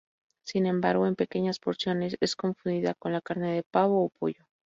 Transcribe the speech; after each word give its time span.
Sin 0.43 0.65
embargo, 0.65 1.05
en 1.05 1.15
pequeñas 1.15 1.59
porciones 1.59 2.17
es 2.21 2.35
confundida 2.35 2.95
con 2.95 3.13
la 3.13 3.21
carne 3.21 3.53
de 3.53 3.61
pavo 3.61 4.03
o 4.05 4.09
pollo. 4.09 4.47